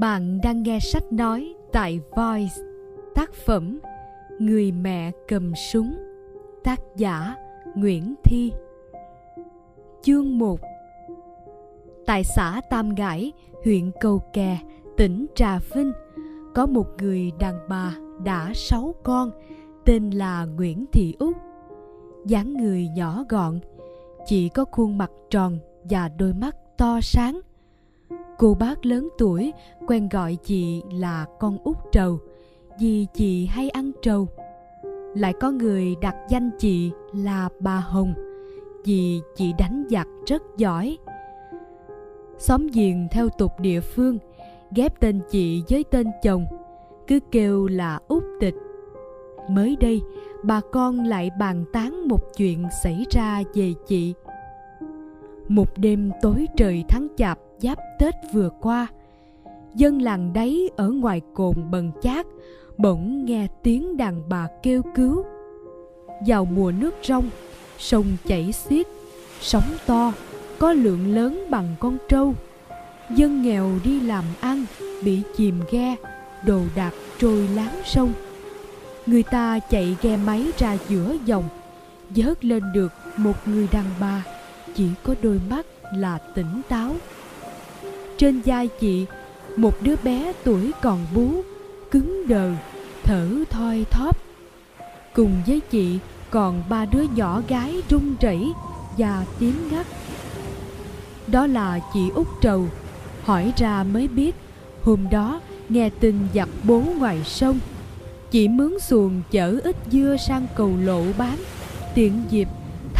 Bạn 0.00 0.40
đang 0.42 0.62
nghe 0.62 0.80
sách 0.80 1.12
nói 1.12 1.54
tại 1.72 2.00
Voice, 2.16 2.54
tác 3.14 3.34
phẩm 3.34 3.80
Người 4.38 4.72
mẹ 4.72 5.10
cầm 5.28 5.52
súng, 5.72 5.94
tác 6.64 6.80
giả 6.96 7.34
Nguyễn 7.74 8.14
Thi. 8.24 8.52
Chương 10.02 10.38
1 10.38 10.60
Tại 12.06 12.24
xã 12.24 12.60
Tam 12.70 12.94
Gãi, 12.94 13.32
huyện 13.64 13.90
Cầu 14.00 14.22
Kè, 14.32 14.58
tỉnh 14.96 15.26
Trà 15.34 15.58
Vinh, 15.74 15.92
có 16.54 16.66
một 16.66 16.86
người 16.98 17.32
đàn 17.38 17.54
bà 17.68 17.94
đã 18.24 18.52
sáu 18.54 18.94
con, 19.02 19.30
tên 19.84 20.10
là 20.10 20.44
Nguyễn 20.44 20.84
Thị 20.92 21.14
Úc. 21.18 21.36
dáng 22.26 22.54
người 22.54 22.88
nhỏ 22.96 23.24
gọn, 23.28 23.60
chỉ 24.26 24.48
có 24.48 24.64
khuôn 24.64 24.98
mặt 24.98 25.10
tròn 25.30 25.58
và 25.84 26.08
đôi 26.08 26.32
mắt 26.32 26.56
to 26.76 27.00
sáng 27.02 27.40
cô 28.40 28.54
bác 28.54 28.86
lớn 28.86 29.08
tuổi 29.18 29.52
quen 29.86 30.08
gọi 30.08 30.36
chị 30.44 30.82
là 30.92 31.26
con 31.40 31.58
út 31.64 31.76
trầu, 31.92 32.18
vì 32.80 33.06
chị 33.14 33.46
hay 33.46 33.70
ăn 33.70 33.90
trầu. 34.02 34.28
Lại 35.14 35.32
có 35.40 35.50
người 35.50 35.96
đặt 36.00 36.16
danh 36.28 36.50
chị 36.58 36.90
là 37.14 37.48
bà 37.60 37.76
hồng, 37.76 38.14
vì 38.84 39.20
chị 39.36 39.52
đánh 39.58 39.84
giặc 39.90 40.06
rất 40.26 40.42
giỏi. 40.56 40.98
Xóm 42.38 42.66
giềng 42.74 43.08
theo 43.10 43.28
tục 43.38 43.52
địa 43.60 43.80
phương, 43.80 44.18
ghép 44.70 45.00
tên 45.00 45.20
chị 45.30 45.62
với 45.68 45.84
tên 45.84 46.06
chồng, 46.22 46.46
cứ 47.06 47.18
kêu 47.30 47.66
là 47.66 47.98
út 48.08 48.24
tịch. 48.40 48.54
Mới 49.50 49.76
đây, 49.80 50.02
bà 50.42 50.60
con 50.72 51.04
lại 51.04 51.30
bàn 51.38 51.64
tán 51.72 52.08
một 52.08 52.20
chuyện 52.36 52.66
xảy 52.82 53.04
ra 53.10 53.42
về 53.54 53.74
chị 53.86 54.14
một 55.50 55.78
đêm 55.78 56.10
tối 56.22 56.46
trời 56.56 56.84
tháng 56.88 57.08
chạp 57.16 57.38
giáp 57.58 57.78
Tết 57.98 58.14
vừa 58.32 58.50
qua, 58.60 58.86
dân 59.74 60.02
làng 60.02 60.32
đấy 60.32 60.70
ở 60.76 60.90
ngoài 60.90 61.20
cồn 61.34 61.70
bần 61.70 61.92
chát 62.02 62.26
bỗng 62.78 63.24
nghe 63.24 63.46
tiếng 63.62 63.96
đàn 63.96 64.28
bà 64.28 64.48
kêu 64.62 64.82
cứu. 64.94 65.24
Vào 66.26 66.44
mùa 66.44 66.72
nước 66.72 66.94
rong, 67.02 67.30
sông 67.78 68.06
chảy 68.26 68.52
xiết, 68.52 68.86
sóng 69.40 69.76
to, 69.86 70.12
có 70.58 70.72
lượng 70.72 71.14
lớn 71.14 71.44
bằng 71.50 71.66
con 71.80 71.96
trâu. 72.08 72.34
Dân 73.10 73.42
nghèo 73.42 73.70
đi 73.84 74.00
làm 74.00 74.24
ăn, 74.40 74.64
bị 75.04 75.22
chìm 75.36 75.60
ghe, 75.70 75.96
đồ 76.46 76.60
đạc 76.76 76.92
trôi 77.18 77.48
láng 77.54 77.80
sông. 77.84 78.12
Người 79.06 79.22
ta 79.22 79.58
chạy 79.58 79.96
ghe 80.02 80.16
máy 80.16 80.46
ra 80.58 80.76
giữa 80.88 81.16
dòng, 81.24 81.44
vớt 82.10 82.44
lên 82.44 82.62
được 82.74 82.92
một 83.16 83.48
người 83.48 83.68
đàn 83.72 83.84
bà, 84.00 84.24
chỉ 84.74 84.88
có 85.02 85.14
đôi 85.22 85.40
mắt 85.50 85.66
là 85.96 86.18
tỉnh 86.18 86.62
táo. 86.68 86.96
Trên 88.18 88.40
vai 88.40 88.68
chị, 88.80 89.06
một 89.56 89.82
đứa 89.82 89.94
bé 90.02 90.32
tuổi 90.44 90.72
còn 90.82 91.06
bú, 91.14 91.42
cứng 91.90 92.28
đờ, 92.28 92.52
thở 93.04 93.28
thoi 93.50 93.84
thóp. 93.90 94.16
Cùng 95.14 95.42
với 95.46 95.60
chị 95.70 95.98
còn 96.30 96.62
ba 96.68 96.84
đứa 96.84 97.04
nhỏ 97.14 97.42
gái 97.48 97.82
run 97.88 98.14
rẩy 98.20 98.52
và 98.98 99.24
tím 99.38 99.68
ngắt. 99.70 99.86
Đó 101.26 101.46
là 101.46 101.80
chị 101.94 102.10
út 102.14 102.26
trầu, 102.40 102.66
hỏi 103.24 103.52
ra 103.56 103.82
mới 103.82 104.08
biết, 104.08 104.34
hôm 104.82 105.06
đó 105.10 105.40
nghe 105.68 105.90
tin 106.00 106.18
giặc 106.34 106.48
bố 106.62 106.82
ngoài 106.98 107.18
sông. 107.24 107.58
Chị 108.30 108.48
mướn 108.48 108.78
xuồng 108.80 109.22
chở 109.30 109.58
ít 109.64 109.76
dưa 109.90 110.16
sang 110.28 110.46
cầu 110.56 110.70
lộ 110.82 111.02
bán, 111.18 111.36
tiện 111.94 112.22
dịp 112.30 112.48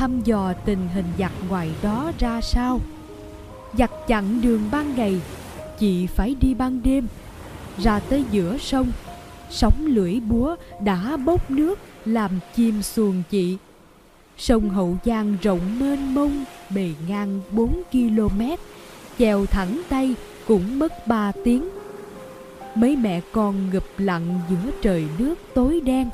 thăm 0.00 0.20
dò 0.24 0.52
tình 0.64 0.88
hình 0.94 1.04
giặc 1.18 1.32
ngoài 1.48 1.70
đó 1.82 2.12
ra 2.18 2.40
sao? 2.40 2.80
Giặt 3.78 3.90
chặn 4.06 4.40
đường 4.40 4.62
ban 4.70 4.94
ngày, 4.96 5.20
chị 5.78 6.06
phải 6.06 6.36
đi 6.40 6.54
ban 6.54 6.82
đêm. 6.82 7.06
Ra 7.78 8.00
tới 8.00 8.24
giữa 8.30 8.58
sông, 8.58 8.92
sóng 9.50 9.86
lưỡi 9.86 10.20
búa 10.20 10.56
đã 10.84 11.16
bốc 11.16 11.50
nước 11.50 11.78
làm 12.04 12.30
chim 12.54 12.82
xuồng 12.82 13.22
chị. 13.30 13.56
Sông 14.38 14.70
hậu 14.70 14.96
giang 15.04 15.36
rộng 15.42 15.78
mênh 15.80 16.14
mông, 16.14 16.44
bề 16.74 16.90
ngang 17.08 17.40
4 17.50 17.82
km, 17.92 18.40
chèo 19.18 19.46
thẳng 19.46 19.82
tay 19.88 20.14
cũng 20.46 20.78
mất 20.78 21.06
3 21.06 21.32
tiếng. 21.44 21.68
Mấy 22.74 22.96
mẹ 22.96 23.20
con 23.32 23.70
ngập 23.72 23.84
lặng 23.98 24.40
giữa 24.50 24.70
trời 24.82 25.04
nước 25.18 25.34
tối 25.54 25.80
đen. 25.80 26.10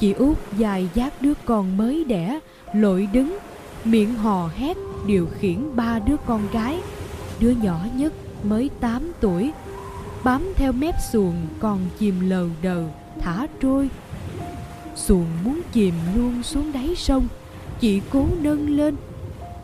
Chị 0.00 0.12
út 0.12 0.36
dài 0.56 0.88
giác 0.94 1.22
đứa 1.22 1.32
con 1.44 1.76
mới 1.76 2.04
đẻ, 2.04 2.38
lội 2.74 3.08
đứng, 3.12 3.38
miệng 3.84 4.14
hò 4.14 4.48
hét 4.56 4.76
điều 5.06 5.28
khiển 5.38 5.76
ba 5.76 5.98
đứa 5.98 6.16
con 6.26 6.40
gái. 6.52 6.78
Đứa 7.40 7.50
nhỏ 7.50 7.78
nhất 7.94 8.12
mới 8.42 8.70
8 8.80 9.12
tuổi, 9.20 9.52
bám 10.24 10.52
theo 10.56 10.72
mép 10.72 10.94
xuồng 11.12 11.46
còn 11.60 11.80
chìm 11.98 12.30
lờ 12.30 12.48
đờ, 12.62 12.84
thả 13.20 13.46
trôi. 13.62 13.90
Xuồng 14.96 15.26
muốn 15.44 15.60
chìm 15.72 15.94
luôn 16.16 16.42
xuống 16.42 16.72
đáy 16.72 16.94
sông 16.96 17.28
chị 17.80 18.00
cố 18.10 18.26
nâng 18.40 18.76
lên. 18.76 18.96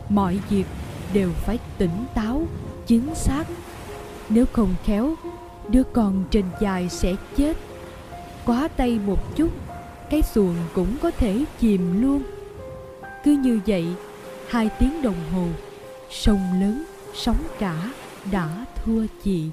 Mọi 0.09 0.39
việc 0.49 0.65
đều 1.13 1.29
phải 1.31 1.59
tỉnh 1.77 2.05
táo, 2.15 2.43
chính 2.87 3.15
xác. 3.15 3.43
Nếu 4.29 4.45
không 4.53 4.75
khéo, 4.83 5.15
đứa 5.69 5.83
con 5.83 6.23
trên 6.31 6.45
dài 6.61 6.89
sẽ 6.89 7.15
chết. 7.37 7.57
Quá 8.45 8.67
tay 8.67 8.99
một 9.05 9.35
chút 9.35 9.49
cái 10.09 10.21
xuồng 10.21 10.55
cũng 10.73 10.95
có 11.01 11.11
thể 11.11 11.45
chìm 11.59 12.01
luôn. 12.01 12.23
Cứ 13.23 13.31
như 13.31 13.59
vậy, 13.67 13.87
hai 14.49 14.69
tiếng 14.79 15.01
đồng 15.01 15.31
hồ, 15.33 15.47
sông 16.09 16.61
lớn, 16.61 16.83
sóng 17.13 17.43
cả 17.59 17.91
đã 18.31 18.65
thua 18.75 19.05
chị. 19.23 19.49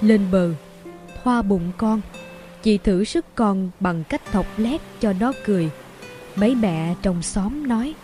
Lên 0.00 0.20
bờ, 0.32 0.50
thoa 1.24 1.42
bụng 1.42 1.72
con, 1.78 2.00
chị 2.62 2.78
thử 2.78 3.04
sức 3.04 3.24
con 3.34 3.70
bằng 3.80 4.04
cách 4.08 4.22
thọc 4.32 4.46
lét 4.56 4.80
cho 5.00 5.12
nó 5.20 5.32
cười. 5.44 5.70
Mấy 6.36 6.54
mẹ 6.54 6.94
trong 7.02 7.22
xóm 7.22 7.68
nói 7.68 7.94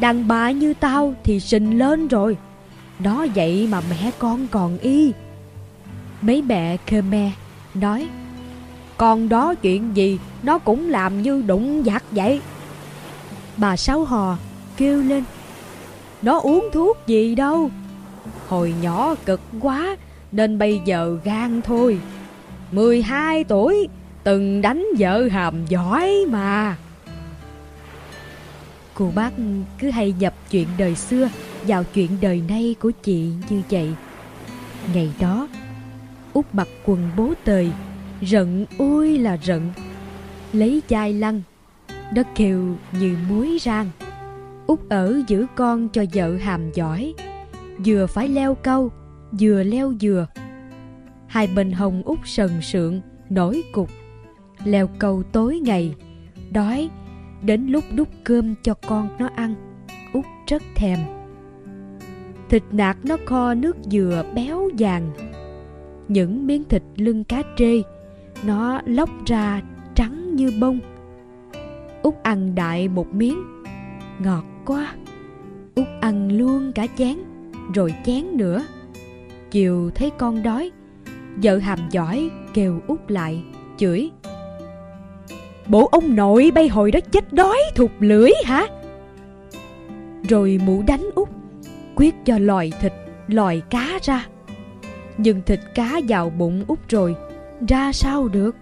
đàn 0.00 0.28
bà 0.28 0.50
như 0.50 0.74
tao 0.74 1.14
thì 1.24 1.40
sinh 1.40 1.78
lên 1.78 2.08
rồi. 2.08 2.36
Đó 2.98 3.26
vậy 3.34 3.68
mà 3.70 3.80
mẹ 3.90 4.10
con 4.18 4.46
còn 4.50 4.78
y. 4.78 5.12
Mấy 6.22 6.42
mẹ 6.42 6.76
Khmer 6.86 7.32
nói 7.74 8.08
Con 8.96 9.28
đó 9.28 9.54
chuyện 9.54 9.96
gì, 9.96 10.18
Nó 10.42 10.58
cũng 10.58 10.88
làm 10.88 11.22
như 11.22 11.42
đụng 11.46 11.82
giặc 11.86 12.04
vậy. 12.10 12.40
Bà 13.56 13.76
Sáu 13.76 14.04
Hò 14.04 14.36
kêu 14.76 15.02
lên, 15.02 15.24
Nó 16.22 16.38
uống 16.38 16.68
thuốc 16.72 16.98
gì 17.06 17.34
đâu? 17.34 17.70
Hồi 18.48 18.74
nhỏ 18.82 19.14
cực 19.26 19.40
quá, 19.60 19.96
Nên 20.32 20.58
bây 20.58 20.80
giờ 20.84 21.18
gan 21.24 21.62
thôi. 21.62 21.98
12 22.72 23.44
tuổi, 23.44 23.88
Từng 24.24 24.62
đánh 24.62 24.86
vợ 24.98 25.28
hàm 25.28 25.66
giỏi 25.66 26.12
mà. 26.28 26.76
Cô 28.98 29.12
bác 29.14 29.32
cứ 29.78 29.90
hay 29.90 30.14
nhập 30.18 30.34
chuyện 30.50 30.68
đời 30.78 30.94
xưa 30.94 31.28
vào 31.66 31.84
chuyện 31.94 32.10
đời 32.20 32.42
nay 32.48 32.74
của 32.80 32.90
chị 32.90 33.30
như 33.48 33.62
vậy. 33.70 33.94
Ngày 34.94 35.12
đó, 35.20 35.48
út 36.32 36.44
mặc 36.52 36.68
quần 36.84 37.10
bố 37.16 37.34
tời, 37.44 37.70
rận 38.22 38.66
ôi 38.78 39.18
là 39.18 39.36
rận. 39.36 39.70
Lấy 40.52 40.82
chai 40.88 41.12
lăn 41.12 41.42
nó 42.14 42.22
kêu 42.34 42.76
như 43.00 43.16
muối 43.28 43.58
rang. 43.60 43.90
Út 44.66 44.88
ở 44.88 45.22
giữ 45.28 45.46
con 45.56 45.88
cho 45.88 46.04
vợ 46.14 46.36
hàm 46.36 46.72
giỏi, 46.72 47.14
vừa 47.84 48.06
phải 48.06 48.28
leo 48.28 48.54
câu, 48.54 48.90
vừa 49.40 49.62
leo 49.62 49.94
dừa 50.00 50.26
hai 51.26 51.46
bên 51.46 51.72
hồng 51.72 52.02
út 52.04 52.18
sần 52.24 52.50
sượng, 52.62 53.00
nổi 53.30 53.62
cục. 53.72 53.90
Leo 54.64 54.86
câu 54.98 55.22
tối 55.32 55.60
ngày, 55.64 55.94
đói 56.50 56.90
đến 57.46 57.66
lúc 57.66 57.84
đút 57.94 58.08
cơm 58.24 58.54
cho 58.62 58.74
con 58.74 59.08
nó 59.18 59.28
ăn, 59.34 59.54
út 60.12 60.24
rất 60.46 60.62
thèm. 60.74 60.98
Thịt 62.48 62.62
nạc 62.70 63.04
nó 63.04 63.16
kho 63.26 63.54
nước 63.54 63.76
dừa 63.90 64.24
béo 64.34 64.68
vàng. 64.78 65.10
Những 66.08 66.46
miếng 66.46 66.64
thịt 66.64 66.82
lưng 66.96 67.24
cá 67.24 67.42
trê, 67.56 67.82
nó 68.46 68.80
lóc 68.86 69.10
ra 69.26 69.62
trắng 69.94 70.36
như 70.36 70.52
bông. 70.60 70.80
Út 72.02 72.14
ăn 72.22 72.54
đại 72.54 72.88
một 72.88 73.14
miếng, 73.14 73.38
ngọt 74.18 74.44
quá. 74.66 74.94
Út 75.74 75.86
ăn 76.00 76.32
luôn 76.32 76.72
cả 76.72 76.86
chén, 76.96 77.16
rồi 77.74 77.94
chén 78.04 78.24
nữa. 78.32 78.66
Chiều 79.50 79.90
thấy 79.94 80.10
con 80.18 80.42
đói, 80.42 80.70
vợ 81.42 81.58
hàm 81.58 81.78
giỏi 81.90 82.30
kêu 82.54 82.80
út 82.86 83.00
lại, 83.08 83.44
chửi 83.76 84.10
bộ 85.68 85.86
ông 85.86 86.16
nội 86.16 86.50
bay 86.54 86.68
hồi 86.68 86.90
đó 86.90 87.00
chết 87.12 87.32
đói 87.32 87.58
thụt 87.74 87.90
lưỡi 88.00 88.30
hả? 88.44 88.66
Rồi 90.28 90.60
mụ 90.66 90.82
đánh 90.86 91.10
út, 91.14 91.28
quyết 91.96 92.14
cho 92.24 92.38
lòi 92.38 92.72
thịt 92.80 92.92
lòi 93.28 93.62
cá 93.70 93.98
ra. 94.02 94.26
Nhưng 95.18 95.42
thịt 95.42 95.60
cá 95.74 96.00
vào 96.08 96.30
bụng 96.30 96.64
út 96.68 96.78
rồi, 96.88 97.16
ra 97.68 97.92
sao 97.92 98.28
được? 98.28 98.56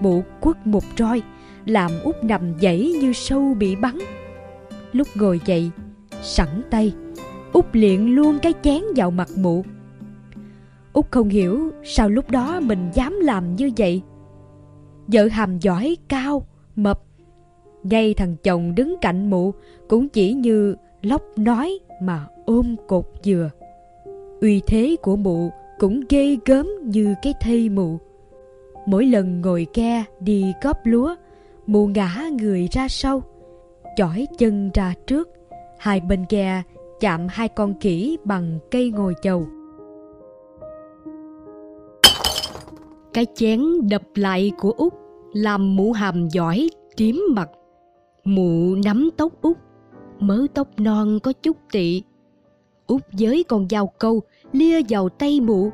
Mụ 0.00 0.24
quất 0.40 0.66
một 0.66 0.84
roi 0.98 1.22
làm 1.66 1.90
út 2.04 2.16
nằm 2.22 2.54
dãy 2.60 2.92
như 3.00 3.12
sâu 3.12 3.54
bị 3.58 3.76
bắn. 3.76 3.98
Lúc 4.92 5.08
ngồi 5.14 5.40
dậy, 5.44 5.70
sẵn 6.22 6.62
tay, 6.70 6.92
út 7.52 7.66
liền 7.72 8.14
luôn 8.14 8.38
cái 8.38 8.54
chén 8.62 8.82
vào 8.96 9.10
mặt 9.10 9.28
mụ. 9.36 9.64
Út 10.92 11.10
không 11.10 11.28
hiểu 11.28 11.70
sao 11.84 12.08
lúc 12.08 12.30
đó 12.30 12.60
mình 12.60 12.90
dám 12.94 13.20
làm 13.20 13.56
như 13.56 13.70
vậy 13.76 14.02
vợ 15.06 15.28
hàm 15.28 15.58
giỏi, 15.58 15.96
cao, 16.08 16.46
mập. 16.76 17.00
Ngay 17.82 18.14
thằng 18.14 18.36
chồng 18.42 18.74
đứng 18.74 18.96
cạnh 19.00 19.30
mụ 19.30 19.54
cũng 19.88 20.08
chỉ 20.08 20.32
như 20.32 20.76
lóc 21.02 21.22
nói 21.36 21.78
mà 22.00 22.26
ôm 22.46 22.76
cột 22.88 23.04
dừa. 23.22 23.50
Uy 24.40 24.62
thế 24.66 24.96
của 25.02 25.16
mụ 25.16 25.50
cũng 25.78 26.00
ghê 26.08 26.36
gớm 26.44 26.68
như 26.82 27.14
cái 27.22 27.34
thây 27.40 27.68
mụ. 27.68 27.98
Mỗi 28.86 29.06
lần 29.06 29.40
ngồi 29.40 29.66
ke 29.74 30.04
đi 30.20 30.52
cóp 30.62 30.76
lúa, 30.84 31.14
mụ 31.66 31.86
ngã 31.86 32.28
người 32.40 32.68
ra 32.72 32.88
sau, 32.88 33.22
chỏi 33.96 34.26
chân 34.38 34.70
ra 34.74 34.94
trước. 35.06 35.28
Hai 35.78 36.00
bên 36.00 36.24
ghe 36.28 36.62
chạm 37.00 37.26
hai 37.30 37.48
con 37.48 37.74
kỹ 37.74 38.18
bằng 38.24 38.58
cây 38.70 38.90
ngồi 38.90 39.14
chầu. 39.22 39.46
Cái 43.16 43.26
chén 43.34 43.60
đập 43.90 44.02
lại 44.14 44.52
của 44.58 44.70
út 44.70 44.92
làm 45.32 45.76
mụ 45.76 45.92
hàm 45.92 46.28
giỏi 46.28 46.70
tím 46.96 47.22
mặt. 47.30 47.50
Mụ 48.24 48.74
nắm 48.84 49.08
tóc 49.16 49.32
út, 49.42 49.56
mớ 50.18 50.46
tóc 50.54 50.68
non 50.80 51.18
có 51.22 51.32
chút 51.32 51.56
tị 51.72 52.02
út 52.86 53.02
với 53.18 53.44
con 53.48 53.68
dao 53.70 53.86
câu 53.86 54.22
lia 54.52 54.80
vào 54.88 55.08
tay 55.08 55.40
mụ. 55.40 55.70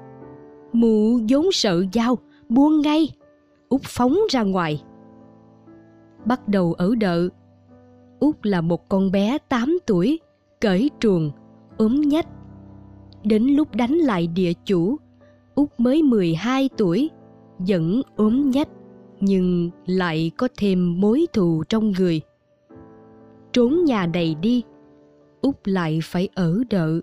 Mụ 0.73 1.19
vốn 1.29 1.53
sợ 1.53 1.85
dao, 1.93 2.19
buông 2.49 2.81
ngay. 2.81 3.09
Út 3.69 3.81
phóng 3.85 4.19
ra 4.31 4.43
ngoài. 4.43 4.83
Bắt 6.25 6.49
đầu 6.49 6.73
ở 6.73 6.95
đợ. 6.95 7.29
Út 8.21 8.37
là 8.43 8.61
một 8.61 8.89
con 8.89 9.13
bé 9.13 9.39
8 9.49 9.79
tuổi, 9.87 10.21
cởi 10.61 10.91
truồng, 11.01 11.31
ốm 11.79 12.01
nhách. 12.01 12.27
Đến 13.25 13.43
lúc 13.43 13.75
đánh 13.75 13.95
lại 13.95 14.27
địa 14.27 14.53
chủ, 14.65 14.97
út 15.55 15.69
mới 15.79 16.03
12 16.03 16.69
tuổi 16.77 17.11
vẫn 17.69 18.03
ốm 18.17 18.51
nhách, 18.51 18.69
nhưng 19.21 19.71
lại 19.87 20.31
có 20.37 20.49
thêm 20.59 21.01
mối 21.01 21.27
thù 21.33 21.63
trong 21.69 21.93
người. 21.99 22.21
Trốn 23.53 23.85
nhà 23.85 24.07
đầy 24.07 24.35
đi, 24.35 24.63
út 25.41 25.57
lại 25.65 26.01
phải 26.03 26.29
ở 26.35 26.63
đợ. 26.71 27.01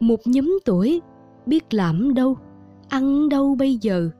Một 0.00 0.20
nhóm 0.24 0.58
tuổi, 0.64 1.00
biết 1.46 1.74
làm 1.74 2.14
đâu, 2.14 2.36
ăn 2.88 3.28
đâu 3.28 3.54
bây 3.54 3.74
giờ? 3.74 4.10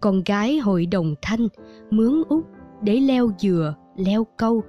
Con 0.00 0.22
gái 0.26 0.58
hội 0.58 0.86
đồng 0.86 1.14
thanh 1.22 1.48
mướn 1.90 2.22
út 2.28 2.44
để 2.82 3.00
leo 3.00 3.30
dừa, 3.38 3.74
leo 3.96 4.26
câu 4.36 4.62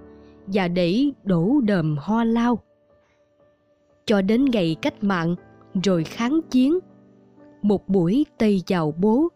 và 0.48 0.68
để 0.68 1.06
đổ 1.24 1.62
đờm 1.62 1.96
hoa 2.00 2.24
lao. 2.24 2.60
Cho 4.06 4.22
đến 4.22 4.46
ngày 4.46 4.76
cách 4.82 5.04
mạng 5.04 5.36
rồi 5.84 6.04
kháng 6.04 6.40
chiến, 6.50 6.80
một 7.62 7.90
buổi 7.90 8.26
tây 8.38 8.62
vào 8.68 8.94
bố 8.98 9.28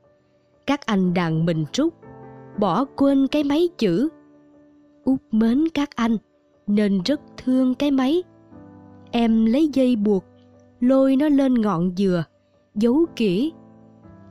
các 0.67 0.85
anh 0.85 1.13
đàn 1.13 1.45
mình 1.45 1.65
trúc 1.71 1.93
bỏ 2.59 2.85
quên 2.85 3.27
cái 3.27 3.43
máy 3.43 3.69
chữ. 3.77 4.09
Út 5.03 5.19
mến 5.31 5.63
các 5.73 5.89
anh, 5.95 6.17
nên 6.67 7.01
rất 7.05 7.21
thương 7.37 7.75
cái 7.75 7.91
máy. 7.91 8.23
Em 9.11 9.45
lấy 9.45 9.69
dây 9.73 9.95
buộc, 9.95 10.23
lôi 10.79 11.15
nó 11.15 11.29
lên 11.29 11.61
ngọn 11.61 11.95
dừa, 11.95 12.23
giấu 12.75 13.05
kỹ. 13.15 13.53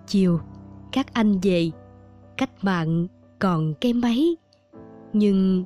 Chiều, 0.07 0.41
các 0.93 1.15
anh 1.15 1.39
về, 1.43 1.71
cách 2.37 2.51
mạng 2.63 3.07
còn 3.39 3.75
cái 3.81 3.93
máy. 3.93 4.37
Nhưng 5.13 5.65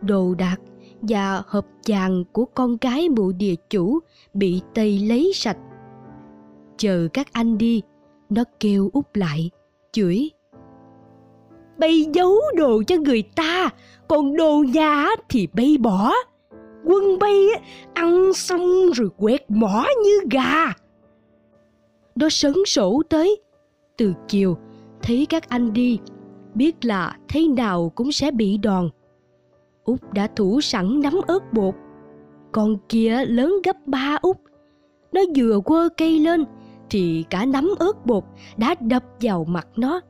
đồ 0.00 0.34
đạc 0.34 0.56
và 1.02 1.42
hộp 1.46 1.66
vàng 1.86 2.24
của 2.32 2.44
con 2.44 2.76
gái 2.80 3.08
mụ 3.08 3.32
địa 3.32 3.54
chủ 3.70 3.98
bị 4.34 4.62
tây 4.74 4.98
lấy 4.98 5.32
sạch. 5.34 5.58
Chờ 6.76 7.08
các 7.12 7.32
anh 7.32 7.58
đi, 7.58 7.82
nó 8.30 8.44
kêu 8.60 8.90
út 8.92 9.06
lại 9.14 9.50
chửi. 9.94 10.30
Bay 11.78 12.06
giấu 12.12 12.34
đồ 12.56 12.82
cho 12.86 12.96
người 12.96 13.22
ta, 13.36 13.70
còn 14.08 14.36
đồ 14.36 14.64
nhà 14.74 15.06
thì 15.28 15.48
bay 15.52 15.76
bỏ. 15.80 16.12
Quân 16.84 17.18
bay 17.18 17.46
ăn 17.94 18.32
xong 18.34 18.90
rồi 18.94 19.08
quẹt 19.16 19.44
mỏ 19.48 19.86
như 20.04 20.20
gà. 20.30 20.66
Nó 22.16 22.28
sấn 22.30 22.54
sổ 22.66 23.02
tới. 23.10 23.42
Từ 23.96 24.12
chiều, 24.28 24.56
thấy 25.02 25.26
các 25.28 25.48
anh 25.48 25.72
đi, 25.72 25.98
biết 26.54 26.84
là 26.84 27.16
thế 27.28 27.48
nào 27.48 27.92
cũng 27.94 28.12
sẽ 28.12 28.30
bị 28.30 28.58
đòn. 28.58 28.90
Út 29.84 30.00
đã 30.12 30.28
thủ 30.36 30.60
sẵn 30.60 31.00
nắm 31.00 31.14
ớt 31.26 31.52
bột. 31.52 31.74
Con 32.52 32.76
kia 32.88 33.24
lớn 33.26 33.54
gấp 33.64 33.76
ba 33.86 34.18
út. 34.22 34.36
Nó 35.12 35.20
vừa 35.36 35.60
quơ 35.64 35.88
cây 35.96 36.20
lên 36.20 36.44
thì 36.90 37.24
cả 37.30 37.46
nắm 37.46 37.74
ớt 37.78 38.06
bột 38.06 38.24
đã 38.56 38.74
đập 38.80 39.04
vào 39.20 39.44
mặt 39.44 39.68
nó. 39.76 40.00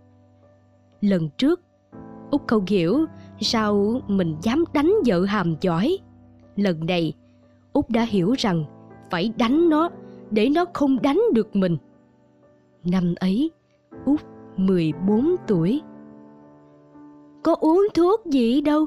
Lần 1.00 1.28
trước 1.38 1.60
út 2.30 2.40
không 2.46 2.64
hiểu 2.66 3.04
sao 3.40 4.00
mình 4.08 4.36
dám 4.42 4.64
đánh 4.72 4.94
vợ 5.06 5.24
hàm 5.24 5.56
giỏi. 5.60 5.98
Lần 6.56 6.86
này 6.86 7.12
út 7.72 7.88
đã 7.88 8.02
hiểu 8.02 8.34
rằng 8.38 8.64
phải 9.10 9.32
đánh 9.36 9.68
nó 9.68 9.88
để 10.30 10.48
nó 10.48 10.64
không 10.72 11.02
đánh 11.02 11.20
được 11.32 11.56
mình. 11.56 11.76
Năm 12.84 13.14
ấy 13.20 13.50
út 14.04 14.20
14 14.56 15.36
tuổi. 15.46 15.82
Có 17.42 17.54
uống 17.60 17.86
thuốc 17.94 18.26
gì 18.26 18.60
đâu, 18.60 18.86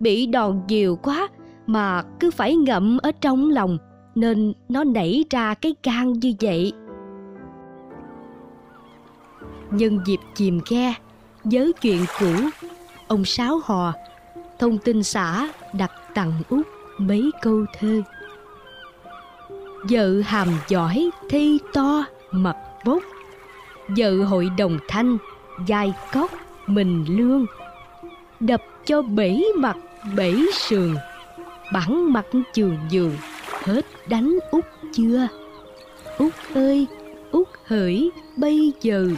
bị 0.00 0.26
đòn 0.26 0.60
nhiều 0.68 0.96
quá 1.02 1.28
mà 1.66 2.02
cứ 2.20 2.30
phải 2.30 2.56
ngậm 2.56 2.98
ở 3.02 3.12
trong 3.12 3.50
lòng 3.50 3.78
nên 4.14 4.52
nó 4.68 4.84
nảy 4.84 5.24
ra 5.30 5.54
cái 5.54 5.74
gan 5.82 6.12
như 6.12 6.32
vậy 6.40 6.72
nhân 9.72 10.00
dịp 10.04 10.20
chìm 10.34 10.60
ghe, 10.68 10.94
nhớ 11.44 11.72
chuyện 11.80 12.04
cũ, 12.20 12.32
ông 13.08 13.24
sáu 13.24 13.60
hò, 13.64 13.92
thông 14.58 14.78
tin 14.78 15.02
xã 15.02 15.48
đặt 15.72 15.90
tặng 16.14 16.42
út 16.48 16.66
mấy 16.98 17.30
câu 17.42 17.64
thơ. 17.78 18.02
Vợ 19.90 20.20
hàm 20.24 20.48
giỏi 20.68 21.10
thi 21.28 21.58
to 21.72 22.04
mập 22.30 22.56
bốc 22.84 23.02
vợ 23.88 24.24
hội 24.24 24.50
đồng 24.58 24.78
thanh 24.88 25.18
dài 25.66 25.94
cốc 26.12 26.30
mình 26.66 27.04
lương. 27.08 27.46
Đập 28.40 28.62
cho 28.86 29.02
bể 29.02 29.42
mặt, 29.56 29.76
bể 30.16 30.34
sườn. 30.52 30.96
Bắn 31.72 32.12
mặt 32.12 32.26
trường 32.52 32.78
giường 32.90 33.16
hết 33.64 33.86
đánh 34.08 34.38
út 34.50 34.64
chưa? 34.92 35.28
Út 36.18 36.32
ơi, 36.54 36.86
út 37.30 37.48
hỡi, 37.66 38.10
bây 38.36 38.72
giờ 38.80 39.08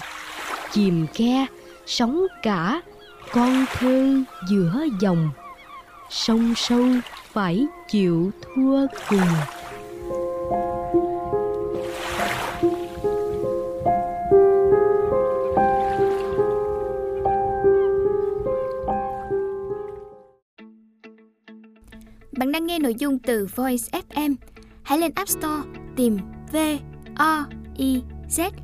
chìm 0.74 1.06
khe 1.14 1.46
sóng 1.86 2.26
cả, 2.42 2.82
con 3.32 3.64
thơ 3.72 4.14
giữa 4.50 4.84
dòng, 5.00 5.30
sông 6.10 6.54
sâu 6.56 6.84
phải 7.32 7.66
chịu 7.88 8.30
thua 8.42 8.86
cùng 9.08 9.20
Bạn 22.38 22.52
đang 22.52 22.66
nghe 22.66 22.78
nội 22.78 22.94
dung 22.98 23.18
từ 23.18 23.48
Voice 23.56 24.00
FM. 24.10 24.34
Hãy 24.82 24.98
lên 24.98 25.12
App 25.14 25.28
Store 25.28 25.62
tìm 25.96 26.18
V 26.52 26.56
O 27.16 27.44
I 27.76 28.02
Z 28.28 28.63